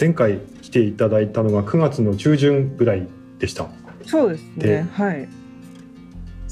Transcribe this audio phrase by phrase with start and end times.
[0.00, 3.06] 前回来ていただいたのが9月の中旬ぐらい
[3.38, 3.68] でした。
[4.06, 4.88] そうですね。
[4.94, 5.28] はい。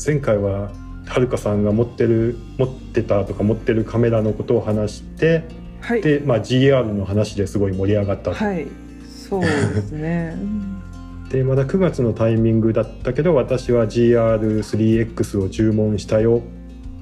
[0.04, 0.70] 前回は
[1.06, 5.44] はるかさんが持ってる持ってたとか持ってるカメラのことを話して、
[5.80, 6.02] はい。
[6.02, 8.66] で、まあ、GR の話ですごい盛り上がった、はい。
[9.08, 9.48] そうで
[9.80, 10.36] すね。
[11.32, 16.42] でまだ9月のタイミングだったけど私は GR3X を注文したよ。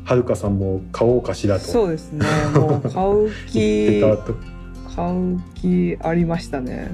[0.04, 1.64] はるかさんも買おうかしらと。
[1.64, 2.24] そうですね。
[2.54, 3.58] もう買う気
[3.98, 4.55] 言ってたと
[4.96, 6.90] 買う気ありましたね。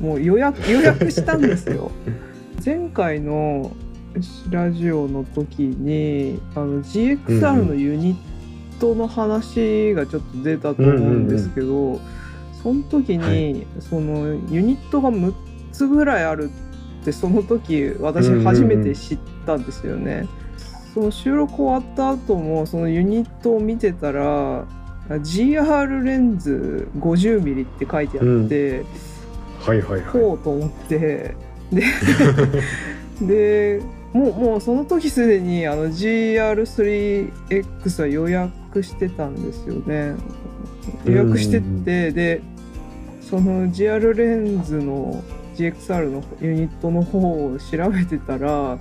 [0.00, 1.92] もう予約 予約したんですよ。
[2.64, 3.70] 前回の
[4.50, 12.00] ラジオの時にあの GXR のユニットの話がちょっと出たと思うんですけど、
[12.62, 13.66] その時に、はい。
[13.78, 15.32] そのユニットが6
[15.70, 16.50] つぐらいある
[17.02, 20.26] ってその時私初めて知ったんですよね。
[20.92, 24.64] その収録終わった後もそのユニットを見てたら
[25.08, 28.84] GR レンズ 50mm って書いてあって、
[29.60, 30.02] はいはいはい。
[30.02, 31.34] ほうと思って
[31.72, 31.82] で
[33.22, 33.80] で
[34.12, 40.14] もうもうその時すでにあの GR3X は予約してたんですよね。
[41.04, 42.40] 予約してってで
[43.20, 45.22] その GR レンズの
[45.56, 48.78] GXR のユニットの方を調べてたら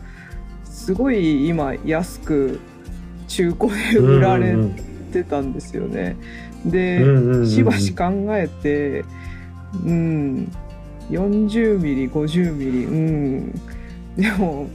[0.65, 2.59] すごい今安く
[3.27, 4.75] 中古で売られうん
[5.16, 6.17] てたんですよね。
[6.66, 9.05] で、うんうんうんしばし考えて
[9.85, 10.52] うん
[11.09, 13.52] 40ミリ50ミリうん
[14.17, 14.67] でも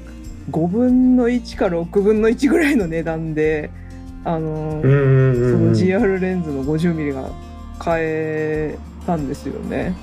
[0.50, 3.70] 5分の1か6分の1ぐらいの値段で
[4.24, 7.28] あの、うんうんうんそのうん GR レンズの50ミリが
[7.78, 9.94] 買えたんですよね。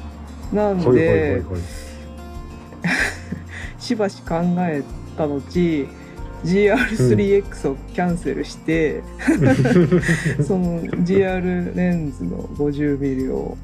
[0.53, 1.41] なんで、はいはいはいはい
[3.79, 4.83] しばし考え
[5.17, 5.41] た後
[6.45, 9.01] GR3X をキャンセルして、
[10.43, 13.57] その GR レンズの 50mm を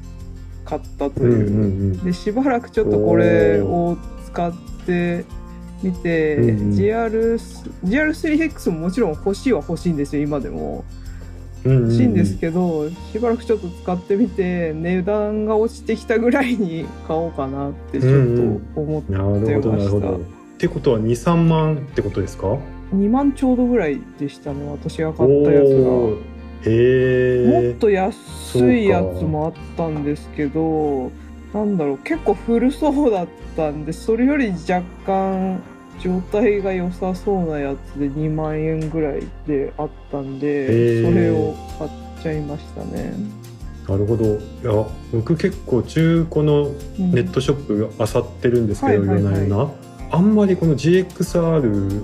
[0.64, 2.04] 買ったという、うんうんうん。
[2.04, 4.52] でしばらくちょっとこれを使っ
[4.86, 5.24] て
[5.82, 6.56] みて、うんうん。
[6.72, 7.38] GR
[7.84, 10.84] GR3X ももちろん欲しいは欲しいんですよ今でも。
[10.88, 11.04] うんうん
[11.66, 18.26] 欲しいんですけど、しばらくちょっと使ってみて値段が落ちてきたぐらいに買おうかなってちょっ
[18.74, 20.16] と思って、なるほどなるほど。
[20.16, 20.20] っ
[20.58, 22.58] てことは23万ってことですか？
[22.94, 25.90] 2万ちょうどぐらいでしたね私が買ったやつが。
[25.90, 28.14] もっと安
[28.74, 31.12] いやつもあったんですけど
[31.52, 35.62] なんだろう結構古そうだったんでそれより若干
[36.00, 41.10] 状態が良さそうなやつで2万円ぐらいであったんへでー。
[41.10, 41.90] それを買っ
[42.22, 43.12] ちゃいましたね。
[43.86, 44.24] なるほど。
[44.24, 44.28] い
[44.64, 49.34] や僕結構中古のうんネットショップあさってるんですけど、はいはいはい。
[49.34, 49.70] 夜な夜な。
[50.10, 52.02] あんまりこの GXR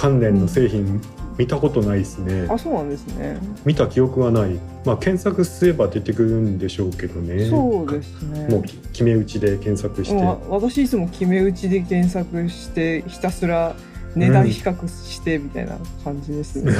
[0.00, 1.02] 関連の製品
[1.36, 3.38] 見たことないですね、あそうなんですね。
[3.66, 8.48] 見た記憶はないまあ検索すれば出てくるんでしょうけどねそうですね。
[8.48, 13.76] もうき決め打ちで検索して、まあ私いつも決め打ちで検索してひたすら
[14.16, 16.72] 値段比較してみたいな感じですね。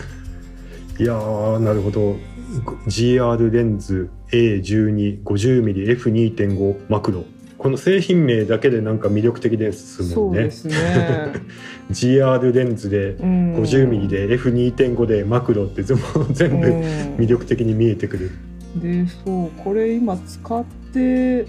[0.98, 2.16] いやーなるほど
[2.86, 7.26] GR レンズ A1250mmF2.5 マクロ
[7.58, 10.14] この製品名だけでなんか魅力的ですもんね。
[10.14, 11.32] そうですね。
[11.90, 13.56] GR レンズでうん。
[13.56, 16.04] 50mm で F2.5 でマクロって全部
[17.20, 18.30] 魅力的に見えてくる、
[18.76, 21.46] でそうこれ今使って1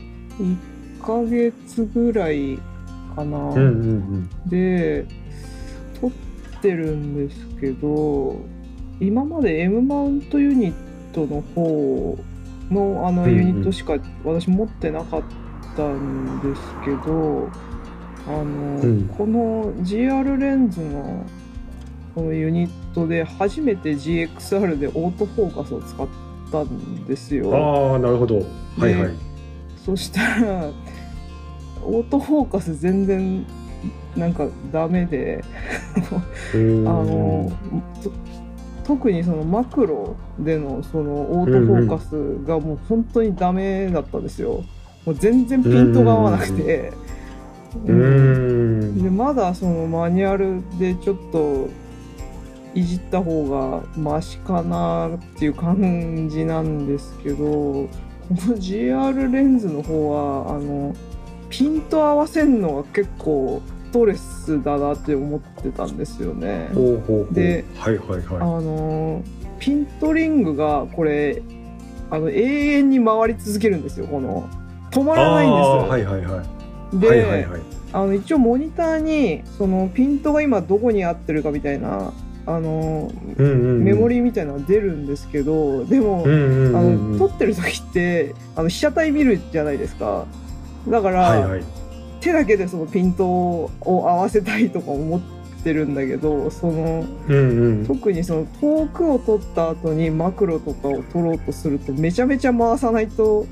[1.05, 2.57] ヶ月ぐらい
[3.15, 4.29] かな、うんうんうん。
[4.49, 5.05] で
[6.01, 6.11] 撮っ
[6.61, 8.35] てるんですけど
[8.99, 10.73] 今まで M マウントユニッ
[11.13, 12.17] トの方
[12.71, 15.48] のあのユニットしか私持ってなかった
[15.83, 17.49] んですけど、
[18.27, 18.43] あの、
[18.81, 21.25] うんこの GR レンズの
[22.15, 26.07] このユニットで初めて GXR でオートフォーカスを使っ
[26.51, 27.55] たんですよ。
[27.55, 28.37] ああなるほど
[28.77, 29.13] はいはい
[29.85, 30.71] そしたら
[31.83, 33.45] オートフォーカス全然
[34.15, 35.43] なんかダメで
[36.53, 37.51] あの
[38.03, 38.11] と
[38.83, 44.63] 特にそのマクロでのそのオートフォーカスがもう本当にダメだったんですよ。
[45.09, 46.93] もう全然ピントが合わなくて。
[47.85, 51.69] うーんでまだそのマニュアルでちょっと
[52.73, 57.89] いじった方がマシかなっていう感じなんですけどこ
[58.29, 60.95] の GR レンズの方はあの
[61.49, 66.69] ピント合わせるのが結構ストレスだなって思ってたんですよね。
[66.73, 69.23] ほうほうほうではいはいあはの
[69.59, 71.41] ピントリングがこれ
[72.11, 74.49] あの永遠に回り続けるんですよこの
[74.91, 75.77] 止まいらないんですよ。
[75.87, 76.43] はいはいは
[76.93, 76.99] い。
[76.99, 77.61] で、はいはいはい。
[77.91, 82.13] あの一応モニターにそのピントが今どこに合ってるかみたいな
[82.45, 83.83] あのうんうんうん。
[83.83, 87.11] メモリーみたいなのが出るんですけどでも、うんうんうんあうん。
[87.17, 90.25] の撮ってる時ってあの被写体見るじゃないですか。
[90.87, 91.63] だから、はいはい。
[92.21, 95.21] 手だけでそのピントを合わせたいとか思っ
[95.63, 97.85] てるんだけどそのうんうん。
[97.87, 103.45] 特にその遠くを撮った後にマクロとかを撮ろうとするとめちゃめちゃ回さないと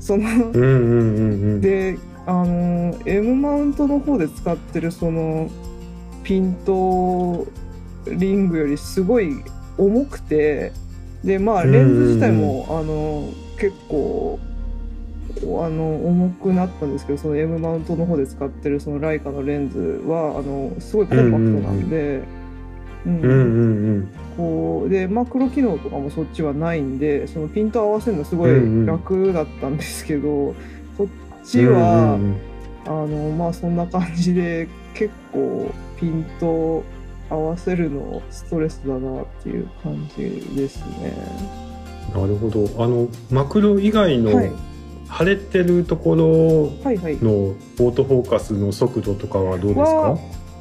[0.00, 1.60] そのうんうんうんうん。
[1.60, 5.48] であの M マウントの方で使ってるその
[6.24, 7.46] ピント
[8.06, 9.42] リングよりすごい
[9.78, 10.72] 重くて
[11.24, 14.38] でまあレンズ自体も、あの結構
[15.36, 22.22] あの重くなったんですけどその M マウントの方で使ってるそのライカのレンズはあのすごいコンパクトなんで。
[23.06, 23.20] うん。
[23.20, 28.86] うんうんうんこうでマクロ機能とかもそっちはないんでそのピント合わせるのすごいうんうん。
[28.86, 30.54] 楽だったんですけど、
[30.96, 32.36] こっちは、うんうん
[32.86, 33.06] あの
[33.36, 36.82] まあそんな感じで結構ピント
[37.28, 40.24] 合わせるのストレスだなっていう感じ
[40.56, 41.14] ですね。
[42.14, 42.66] なるほど。
[42.82, 44.50] あのマクロ以外のはい。
[45.18, 47.16] 腫れてるところはいはい。
[47.20, 49.82] のオートフォーカスの速度とかはどうですか？
[49.82, 50.18] は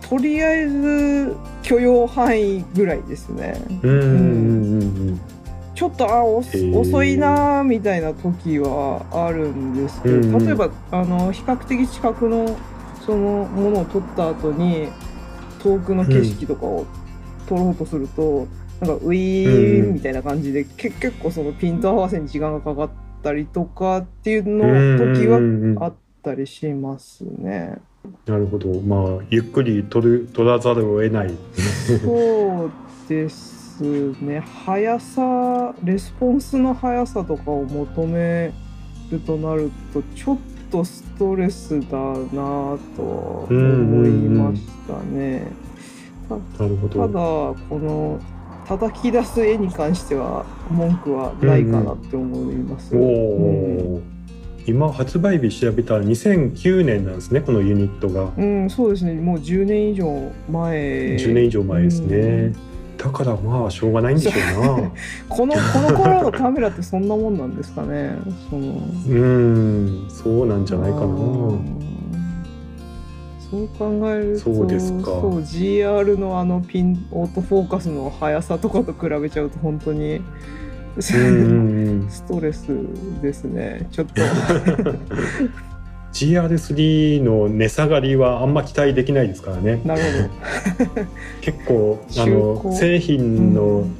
[0.09, 3.61] とりあえず許容範囲ぐらいですね。
[3.83, 5.19] うん。
[5.75, 9.75] ちょっとあ遅いなみたいな時はあるん。
[9.75, 12.57] ですけど、例えばあの比較的近くの
[13.05, 14.89] そのものを撮った後に
[15.61, 16.85] 遠くの景色とかを
[17.47, 18.47] 撮ろうとすると、
[18.81, 18.89] なん。
[18.89, 22.89] かウィーンみたいな感じで、結構そのピント合わせに時間がかかっ
[23.21, 27.77] たりとかっていうの時はあったりしますね。
[28.25, 31.35] なるほどまあゆっくり取る取らざるを得ない
[32.01, 32.71] そう
[33.07, 38.51] ですね速さレスポンスの速さとかを求め
[39.11, 40.37] るとなるとちょっ
[40.71, 45.47] とストレスだなとは思いましたね。
[46.29, 48.19] ただどこの
[48.67, 52.95] 叩き出す絵に関しては文句はないかなって思います。
[52.95, 54.01] おうんお、
[54.67, 58.31] 今発売日調べたら2009年なんですねこのユニットが。
[58.37, 59.13] うん、そうですね。
[59.13, 61.15] もう10年以上前。
[61.15, 62.55] 10年以上前ですね、うん。
[62.97, 64.91] だからまあしょうがないんでしょうな。
[65.29, 68.11] このこの頃のカメラってそんなもんなんですかね。
[68.49, 68.81] その。
[69.09, 71.07] うんそうなんじゃないかな。
[73.49, 75.05] そう考えるとそうですか。
[75.05, 80.21] そう GR のあのピンオートフォーカスの速さとかと比べちゃうと本当に
[80.99, 82.67] ストレス
[83.21, 83.87] ですね。
[83.91, 84.21] ちょっと。
[86.11, 89.79] GR3 の値下がりはあんま期待できないですからね。
[89.85, 90.01] なる
[91.41, 93.95] 結構あの製品の,、うん。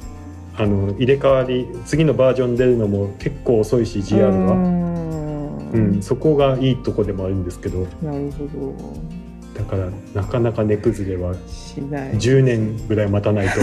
[0.56, 5.70] あの入れ替わり次のバージョン出るのも結構遅いし GR うが、ん。
[5.72, 7.86] うん、そこがいいとこでもあるんですけど。
[8.02, 8.74] なるほど
[9.60, 12.12] だからなかなか値崩れはしない。
[12.14, 13.60] 10年ぐらい待たないと。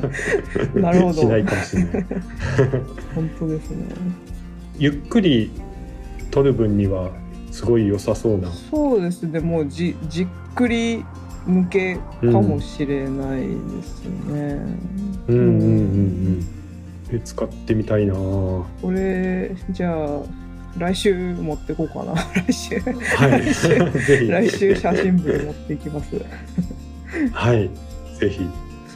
[0.80, 1.12] なるほど。
[1.12, 2.06] しないかもしれない。
[3.14, 3.84] 本当ですね。
[4.78, 5.50] ゆっくり
[6.30, 7.10] 撮る分には
[7.50, 8.50] すごい良さそうな。
[8.50, 9.40] そうですね。
[9.40, 11.04] もうじじっくり
[11.46, 13.46] 向けかもしれないで
[13.82, 14.58] すね、
[15.28, 15.72] うんうんうんう
[16.32, 16.46] ん。
[17.12, 18.14] え使ってみたいな。
[18.14, 20.45] はこれじゃあ
[20.78, 22.14] 来週持ってこうかな。
[22.46, 22.76] 来週。
[22.76, 26.14] い来週写真部で持っていきます。
[27.32, 27.70] はい。
[28.18, 28.46] ぜひ。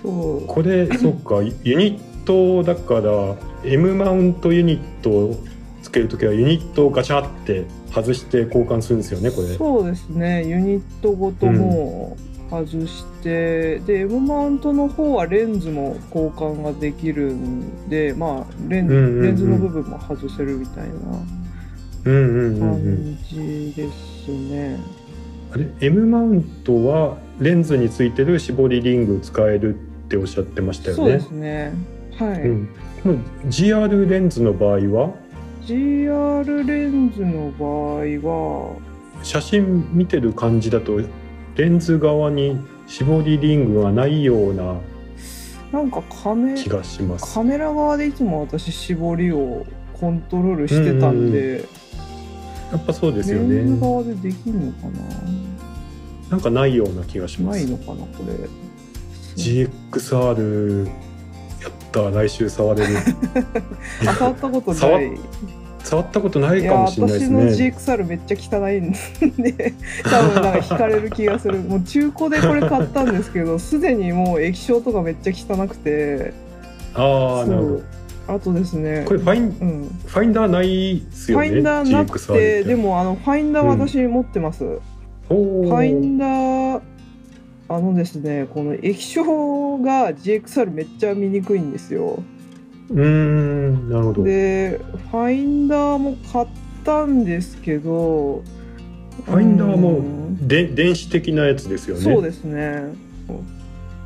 [0.03, 0.47] そう。
[0.47, 1.43] これそっか。
[1.65, 5.37] ユニットだから M マウントユニットを
[5.83, 9.49] つけるときはユニットをガチャって外して交換するんですよねこれ。
[9.57, 10.45] そうですね。
[10.45, 12.16] ユニットごとも
[12.50, 19.23] 外して、で M マウントの方はレンズも交換ができるんでまあレンズ,、うんうんうん。
[19.23, 20.90] レンズの部分も外せるみたいな。
[20.90, 21.39] うんうんうんうん
[22.04, 24.78] 感じですね。
[25.52, 29.78] あれ？M マウントはレンズについてる絞りリング使えるっ
[30.09, 30.97] ておっしゃってましたよね。
[30.97, 31.73] そうですね。
[32.16, 32.69] はい、うん、
[33.02, 35.14] この GR レンズの場合は
[35.64, 38.76] ？GR レンズの場合は
[39.23, 41.00] 写真見てる感じだと
[41.57, 44.76] レンズ側に絞りリングがないような
[45.73, 47.35] なんかカメ気がします。
[47.35, 49.64] カメラ側でいつも私絞りを
[50.00, 51.64] コントロールしてたんで、
[52.73, 53.62] やっぱそうですレよね。
[53.62, 54.78] ンズ側でできるのか
[56.30, 56.37] な？
[56.37, 57.64] んかないような気がしなます。
[57.66, 58.49] ないのかなこれ。
[59.37, 60.92] GXR や
[61.69, 62.95] った来週触れる。
[64.09, 65.12] あ触ったことない。
[65.83, 68.92] 触ったことないかもしれないで私のすね GXR めっちゃ汚いん
[69.42, 69.73] で
[70.04, 71.59] 多分なんか惹かれる気がする。
[71.59, 76.33] もう中古でこれ買ったんですけどすでにもう液晶とかめっちゃ汚くて。
[76.95, 77.83] ああなるほど
[78.29, 81.49] あとですねこれファインうん、ファインダーないっすフよね？
[81.49, 84.65] ァインダーなくてでもあのファインダー私持ってます、
[85.29, 86.81] おーファインダー
[87.69, 92.23] あのですねこの液晶が GXR めっちゃ見にくいんですよ。
[92.91, 94.25] うーんなるほど。
[94.25, 96.47] でファインダーも買っ
[96.85, 98.43] たんですけど
[99.27, 100.49] ファインダーもうん。
[100.49, 102.03] で電子的なやつですよね？
[102.03, 102.93] そうですね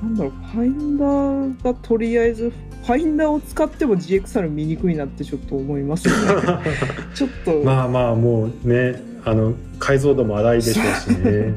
[0.04, 2.52] なんだろうファインダーがとりあえず
[2.84, 6.42] ファインダーを使っても GXR 見にくいなってちょっと思いますよね。
[7.14, 11.54] ちょっと、まあまあもうねあの解像度も荒いでしょうしね。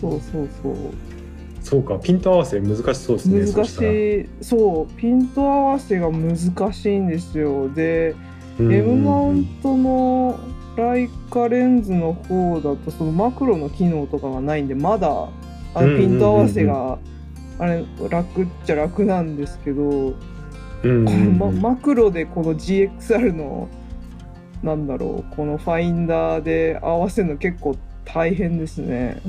[0.00, 0.74] そうそうそう。
[1.62, 6.36] そうかピント合わせ難しそうですね難そしいそうピント合わせが難
[6.74, 7.70] しいんですよ。
[7.70, 8.14] で、
[8.60, 8.74] うん。
[8.74, 10.38] M マウントの
[10.76, 15.28] ライカレンズの方だとそのマクロの機能とかがないんでまだ
[15.74, 16.98] あのピント合わせが
[17.58, 23.68] あれ楽っちゃ楽なんですけど、うんうんこうんのマクロでこの GXR の
[24.62, 29.20] なんだろうこのファインダーで合わせるの結構大変ですね。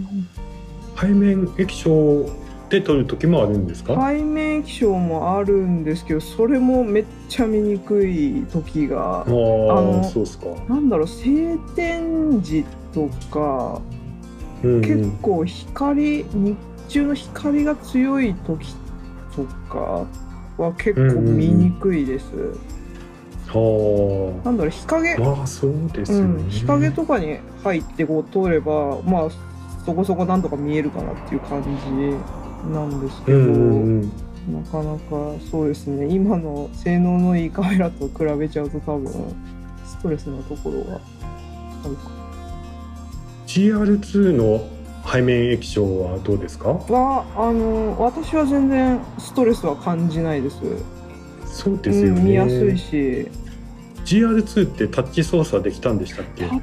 [1.00, 2.30] 背面液晶
[2.70, 13.82] で撮る時もあるんですか、背面液晶もあるんですけどそれもめっちゃ見にくい時がああのそうすか、なんだろう晴天時とか
[14.66, 14.82] うんうん。
[14.82, 16.58] 結構光日
[16.88, 18.76] 中の光が強い時
[19.36, 20.06] とか
[20.58, 22.26] は結構見にくいです。
[23.48, 25.16] はなんだろう日陰。
[25.16, 29.30] あまあそうですよね、うん、日陰とかに入ってこう通ればまあ
[29.86, 31.70] そこそこなんとか見えるかなっていう感じ
[32.70, 34.64] なんですけど、うんうんうん。
[34.64, 36.08] なかなかそうですね。
[36.08, 39.12] 今の性能のいいカメラと比べちゃうと多分
[39.86, 41.02] ストレスなところは
[41.84, 42.25] あるか
[43.56, 44.68] GR2 の
[45.10, 46.72] 背面液晶はどうですか？
[46.72, 50.58] はあの私は全然ストレスは感じないです。
[51.46, 53.30] そうですよね、うん、見やすいし。
[54.04, 56.50] GR2 ってタッチ操作できたんでしたっけ？
[56.50, 56.62] タッ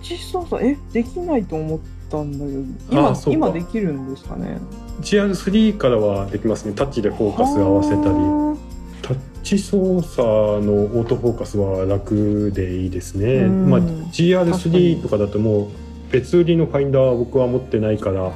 [0.00, 0.64] チ操作？
[0.64, 4.56] えできないと思ったんだけど今今できるんですかね
[5.02, 6.72] ？GR3 からはできますね。
[6.72, 8.00] タッチでフォーカス合わせたり。
[8.04, 8.56] は
[9.02, 13.70] タッチ操作のオートフォーカスは楽でいいですね、うん。
[13.70, 15.68] まあ、確かに GR3 とかだともう
[16.16, 18.32] 別売りのファインダーは僕は持ってないから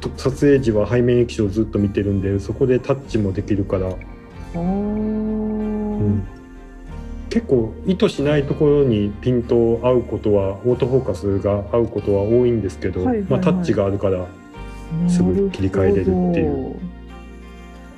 [0.00, 3.92] と撮影時は背面液晶をずっと見てるんでそこでタッチもできるから、
[4.54, 6.22] うん。
[7.28, 13.30] 結構意図しないところにピント合うことはオートフォーカスが合うことは多いんですけど、はいはいはい。
[13.30, 14.28] まあ、タッチがあるから
[15.08, 16.14] すぐ切り替えれるっていう。
[16.14, 16.90] なるほど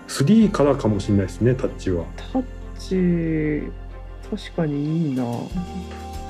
[0.08, 2.06] 3からかもしれないですねタッチは。
[2.16, 2.44] タッ
[2.78, 3.70] チ
[4.30, 5.24] 確かにいいな。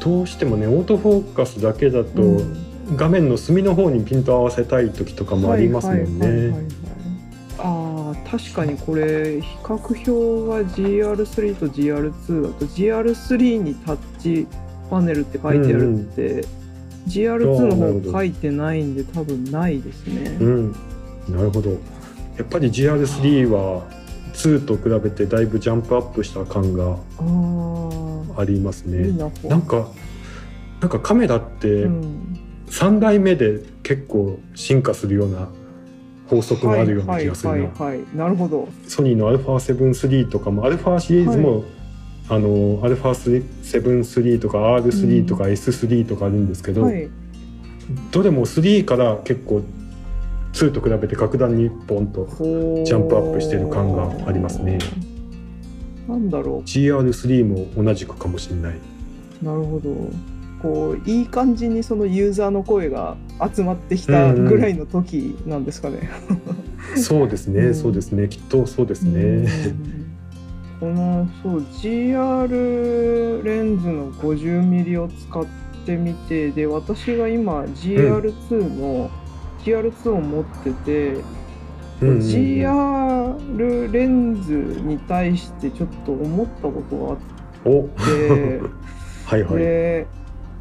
[0.00, 6.68] どうしてもねオートフォーカスだけだと、うん画面の隅の方にピント合わせたい時とかもありますもんね。
[7.58, 14.46] あー確かにこれ比較表が GR3 と GR2 だと GR3 にタッチ
[14.90, 16.44] パネルって書いてあるって、
[17.08, 20.36] GR2 のあーなるほど方書いてないんで多分ないですね。
[20.40, 20.72] うん、
[21.28, 21.70] なるほど。
[21.70, 21.76] や
[22.42, 23.86] っぱり GR3 は
[24.34, 26.96] 2と比べてだいぶジャンプアップした感が
[28.36, 29.12] ありますいいね。
[29.12, 29.88] ななんか
[30.80, 35.47] なんかカメラってうん3代目で結構進化するような
[36.29, 37.55] 法則があるような気がするな。
[37.55, 38.67] はいはいはい、はい、なるほど。
[38.87, 41.63] ソニーの α7-3 とかも α シリーズも、
[42.29, 47.09] あの α7-3 とか R3 とか S3 とかあるんですけど、はい。
[48.11, 49.61] どれも3から結構
[50.51, 52.27] 2と比べて格段にポンと
[52.83, 54.79] ジジャンプアップしてる感がありますね。
[56.07, 58.75] なんだろ GR3 も同じくかもしれない。
[59.41, 59.45] う。
[59.45, 59.89] なるほど。
[60.62, 63.16] こういい感じにそのユーザーの声が
[63.54, 66.08] 集まってきたぐらいの時なんですかね。
[66.96, 67.74] そうですね、うん。
[67.74, 68.28] そうですね。
[68.28, 69.20] きっとそうですね。
[69.20, 70.02] うん
[70.82, 75.46] このそう GR レンズの 50mm を使っ
[75.86, 79.08] てみてで私が今 GR2 の、
[79.62, 81.22] GR2 を持ってて、
[82.00, 82.18] うんうんうん。
[82.18, 87.18] GR レンズに対してちょっと思ったことがあっ
[87.64, 87.82] お。
[88.04, 88.60] て
[89.24, 89.56] はいはい。
[89.58, 90.06] で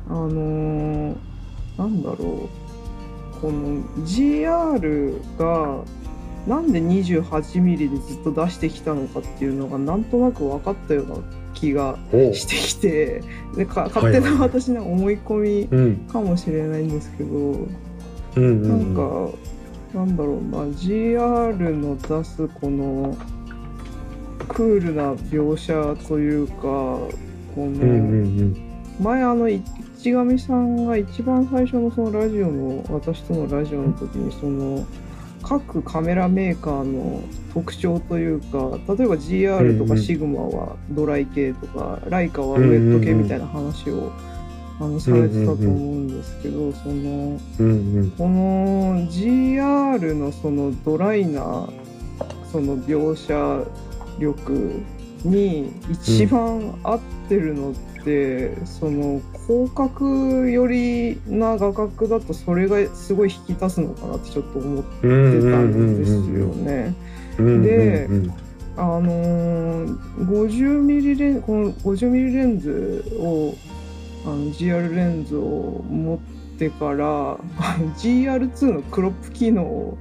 [0.10, 1.16] あのー
[1.78, 3.42] なんだろう。
[3.42, 5.84] この GR が
[6.48, 11.16] なんで 28mm でずっと出してきたのかっていうのがなんとなく分かったような
[11.56, 13.24] 気がおしてきて
[13.56, 17.68] でか勝手な私の思い込みうんかもしれないんですけど、
[18.36, 18.44] なん。
[18.44, 19.38] うんか
[19.94, 20.60] なんだろうな。
[20.76, 23.18] GR の出すこの
[24.48, 25.74] クールな描写
[26.08, 27.12] というかこ
[27.58, 28.56] の、
[29.00, 29.50] 前あの
[30.02, 34.84] 市上さんが一番最初のそのラジオの私とのラジオの時にその
[35.44, 37.22] 各カメラメーカーの
[37.54, 39.88] 特徴というか例えば GR とうんうん。
[39.90, 44.12] かシグマはドライ系とか、ライカはウェット系みたいな話を
[44.80, 48.12] あのされてたと思うんですけど、そのうんうん。
[48.18, 51.70] この GR のそのドライな
[52.52, 53.68] その描写
[54.18, 54.82] 力
[55.24, 57.00] に一番合っ
[57.30, 57.74] てるのっ
[58.04, 66.96] て、その広角寄りな画角だとそれがすごい引き出すのかなってちょっと思ってうんうんたうんんですようんね。
[67.38, 68.34] うんでうんうん
[68.78, 73.54] あのー、50ミリレンこの50ミリレンズを
[74.26, 79.98] あの GR レンズを持ってからあの GR2 のクロップ機能を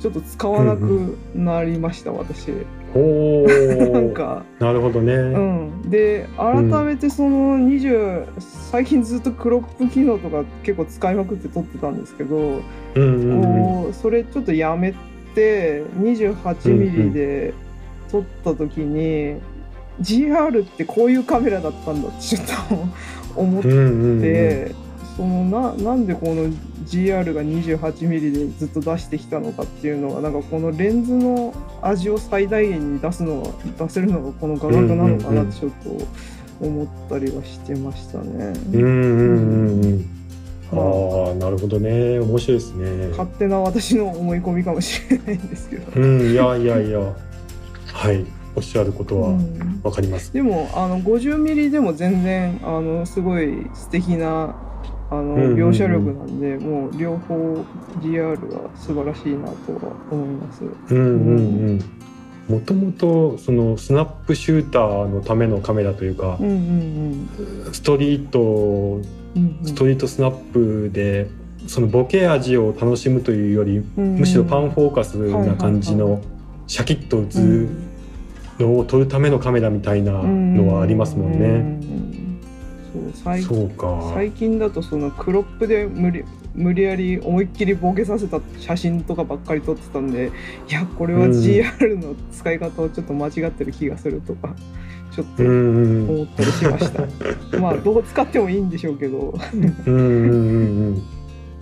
[0.00, 2.50] ちょっと使わなくなりました、私。
[2.94, 3.90] ほー。
[3.92, 8.24] なんか、なるほどね、うん、で改めてその20、
[8.70, 12.62] 最近ずっとクロップ機能とか結構使いまくって撮ってたんですけど、うん
[12.94, 14.94] うんうんそれちょっとやめ
[15.34, 17.52] て28ミリで
[18.10, 19.36] 撮った時に、
[20.00, 22.42] GR ってこういうカメラだったんだってちょっ
[23.34, 24.24] と思って、うんうんう
[24.70, 24.83] ん
[25.16, 26.48] そのななんでこの
[26.86, 33.50] GR が28ミリでずっと出してきたのかっていうのはなんかこのレンズの味を最大限に出すのが
[33.86, 36.04] 出せるのがこの画角なのかなってちょっと
[36.60, 38.52] 思ったりはしてましたね。
[38.72, 40.08] うんうんうんうん。
[40.72, 41.28] まあ。
[41.28, 42.18] ああなるほどね。
[42.18, 43.08] 面白いですね。
[43.08, 46.00] 勝手な私の思い込みかもしれないんですけど。
[46.00, 47.00] うんいやいやいや。
[47.92, 48.24] はい。
[48.56, 49.80] おっしゃることはうん。
[49.82, 54.56] わかります、でもあの50ミリでも全然あのすごい素敵な
[55.10, 57.64] あの描写力なんで、もう両方
[58.00, 60.64] GR は素晴らしいなとは思います。
[60.64, 61.80] うんうんうん。
[62.48, 68.98] もともとそのスナップシューターのためのカメラというかうんうんストリートう
[69.38, 69.66] んうん。
[69.66, 71.28] ストリートスナップで
[71.66, 76.20] そのボケ味を楽しむというよりうんむしろパンフォーカスな感じの
[76.66, 77.68] シャキッと映る
[78.58, 81.80] のを撮るためのカメラみたいなのはありますもんうね。
[83.14, 84.12] 最そうか。
[84.14, 90.30] 最近だとそのクロップで無理無理やり思いっきりボケさせた写真とかばっかり撮ってたんで
[90.68, 94.54] いやこれはうん GR の使い方をちょっと間違ってる気がするとか
[95.14, 97.06] ちょっと思ったりしました。
[97.58, 99.34] まあどう使ってもいいんでしょうけど。
[99.54, 101.02] うんうんうんうん。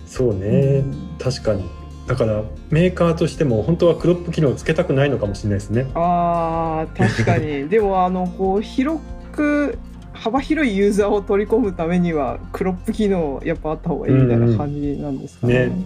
[0.07, 0.83] そうね、
[1.19, 1.63] 確かに。
[2.07, 5.85] だからメーカーとしても本当はクロップ機能をつけたくないのかもしれないですね。
[5.93, 8.99] あー確かにでもあのこう広
[9.31, 9.77] く
[10.23, 15.55] 幅広いユーザーを取り込むためにはクロップ機能やっぱあった方がいいみたいな感じなんですかね。
[15.55, 15.85] うんね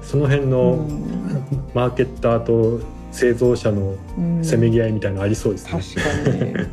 [0.00, 0.86] その辺の
[1.72, 5.72] マーケッターと製造者のうんせめぎ合いみたいなのありそうですね。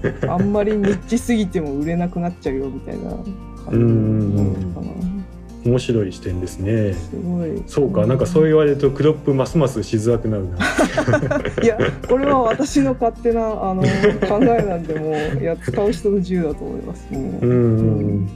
[0.04, 3.24] 確かに あんまりニッチすぎても売れなくなっちゃうよみたいな感
[3.72, 5.21] じなのかな。
[5.64, 6.94] 面白い視点ですね。
[6.94, 7.64] すごい。
[7.68, 10.58] そうか、なんかそう言われるとクロップますますしづらくなるな。
[11.64, 13.84] いやこれは私の勝手なあの
[14.28, 17.08] 考えなんでもういや使う人の自由だと思います。
[17.12, 18.30] もううんうん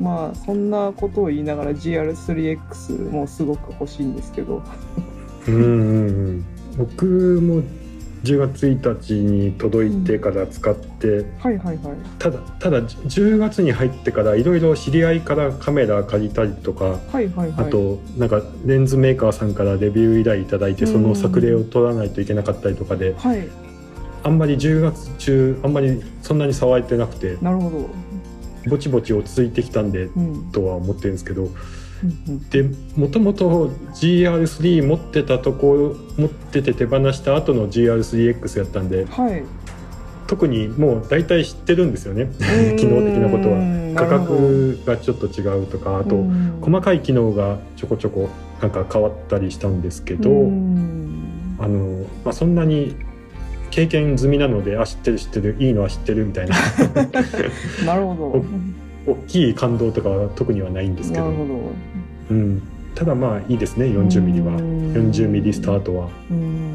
[0.00, 4.62] まあそんなことを言いながら GR3X もすごく欲しいんですけど。
[5.48, 5.64] うんうんう
[6.32, 6.44] ん。
[6.76, 7.62] 僕も
[8.26, 11.96] 10月1日に届いてから使って、はいはいはい。
[12.18, 16.84] ただただ10月に入ってからいろいろ知り合いからカメラ借りたりとか。
[16.84, 17.52] はいはいはい。
[17.56, 23.48] あとなんかレンズメーカーさんからレビュー依頼いただいてうんその作例を取らないといけなかったりとかではい
[24.24, 27.88] あんまり10月中あんまりそんなに触れてなくてなるほど。
[28.68, 31.48] ぼちぼち落ち着いてきたんでうんとは思ってるんですけど
[32.50, 32.64] で
[32.96, 39.42] もともと GR3 持ってたとこ持ってて手放した後の GR3X やったんではい。
[40.26, 42.26] 特にもう大体知ってるんですよね
[42.76, 43.86] 機能的なことは。
[43.94, 46.16] 価格がちょっと違うとかあと
[46.60, 48.28] 細かい機能がちょこちょこ
[48.60, 50.32] なんか変わったりしたんですけど、あ
[51.68, 52.96] のまあ、そんなに
[53.70, 56.56] 経験済みなのであ知ってる知ってるいいのは知ってるみたいな。
[57.86, 58.14] なるほ
[59.06, 61.06] 大きい感動とかは特にはないんでど。
[61.06, 61.60] すけどなるほど。
[62.30, 62.62] うん、
[62.94, 66.74] ただまあいいですね40ミリは40ミリスタートはうん。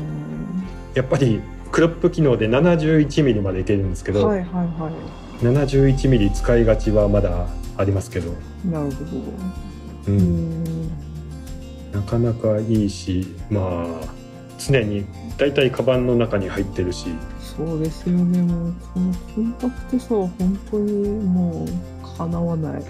[0.94, 1.42] やっぱり
[1.72, 4.92] クロップ機能で71ミリまでいけるんですけど、はいはいは
[5.42, 8.32] 71ミリ使いがちはまだありますけど、
[8.66, 8.68] い。
[8.68, 9.12] なるほど。
[10.08, 10.90] う、うんん。
[11.92, 14.14] なかなかいいしまあ
[14.58, 15.06] 常に
[15.38, 17.08] だいたいカバンの中に入ってるし
[17.40, 18.42] そうですよね。
[18.42, 22.84] もうこのコンパクトさは本当にもうかなわない。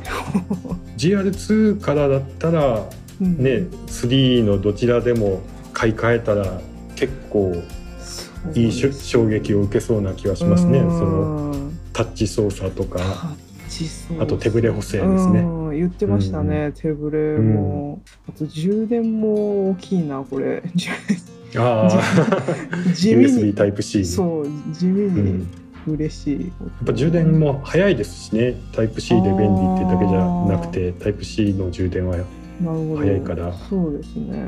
[0.98, 2.86] GR2 からだったら
[3.22, 3.38] うん。
[3.38, 5.42] ね、3のどちらでも
[5.74, 6.60] 買い替えたら
[6.96, 7.54] 結構
[8.56, 10.80] いい衝撃を受けそうな気がしますね。
[10.80, 13.00] うそのんタッチ操作とか、
[14.20, 15.40] あと手ブレ補正ですね。
[15.42, 15.72] うん。
[15.72, 20.64] 言ってましたね、手ブレも、あと充電も大きいなこれ。
[21.58, 24.06] ああ、地味 USB にタイプ C に。
[24.06, 25.08] そう地味に。
[25.08, 26.39] うん嬉しい。
[26.39, 28.56] やっぱ充電も早いですしね。
[28.74, 32.17] タイプ C で便利ってだけじゃなくてタイプ C の充電は
[32.63, 33.54] 早いから。
[33.70, 34.44] そうですね。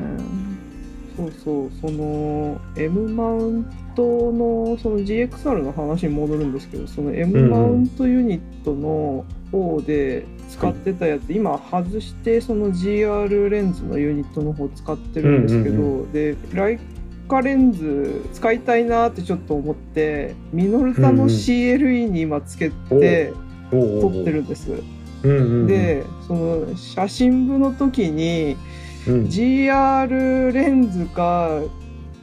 [1.16, 1.70] そうそう。
[1.80, 16.12] その M マウントのその GXR の話に戻るんですけどその M マウントユニットの方で使ってたやつ、今外してその GR レンズのユニットの方使ってるんですけど、うんうん。
[16.12, 16.78] でライ
[17.28, 23.32] カレンズ使いたいなってちょっと思ってミノルタの CLE に今つけて
[23.70, 24.70] 撮ってるんです。
[25.66, 28.56] でその写真部の時に
[29.06, 29.24] うん。
[29.24, 31.60] GR レンズか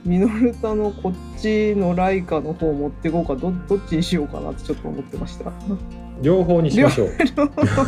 [0.04, 5.52] ミノルタのこっちのライカの方持っていこうかどどっちにしようかなってちょっと思ってました
[6.21, 7.10] 両方にしましょう。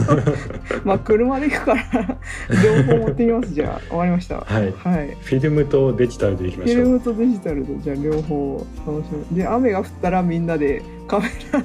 [0.83, 2.17] まあ車で行くから
[2.63, 3.53] 両方持ってきます。
[3.53, 4.41] じゃあ終わりました。
[4.41, 4.73] はい。
[4.77, 5.17] はい。
[5.21, 6.75] フィルムとデジタルでいきましょう。
[6.75, 11.63] フィルムとデジタルとじゃあ両方楽しみで雨が降ったらみんなでカメラ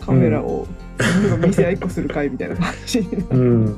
[0.06, 0.66] カメラを
[0.98, 3.00] なんか見せ合いっこする会みたいな感じ。
[3.00, 3.76] になるうん。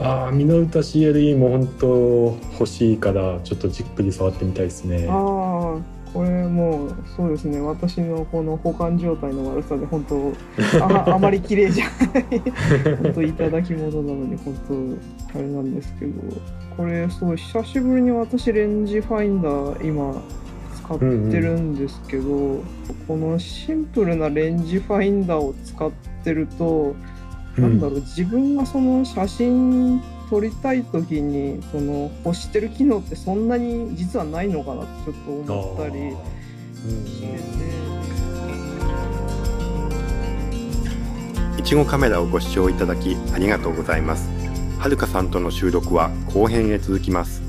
[0.00, 5.06] ああミノルタ CLE も本当欲しいからちょっとじっくり触ってみたいですね。
[5.08, 7.60] ああこれもうそうですね。
[7.60, 10.32] 私のこの保管状態の悪さで本当
[10.80, 12.24] あ あまり綺麗じゃない。
[13.02, 14.98] 本当いただき物なのに本
[15.32, 16.12] 当あれなんですけど。
[16.76, 20.14] これそう久しぶりに私レンジファインダー今
[20.76, 22.62] 使ってるんですけど、
[23.08, 25.90] このシンプルなレンジファインダーを使っ
[26.22, 26.94] てると、
[27.58, 28.00] なんだろう。
[28.00, 30.00] 自分がその写真
[30.30, 36.10] 撮りたい時にその欲してる機能ってそんなに実はないのかなってちょっと思ったり
[37.06, 37.34] してて。
[41.58, 44.28] いちごカメラをご視聴いただきありがとうございます。
[44.78, 47.43] はるかさんとの収録は後編へ続きます。